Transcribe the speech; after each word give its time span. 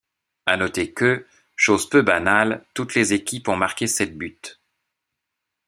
À 0.47 0.57
noter 0.57 0.93
que, 0.95 1.27
chose 1.55 1.87
peu 1.87 2.01
banale, 2.01 2.65
toutes 2.73 2.95
les 2.95 3.13
équipes 3.13 3.47
ont 3.49 3.55
marqué 3.55 3.85
sept 3.85 4.17
buts. 4.17 4.41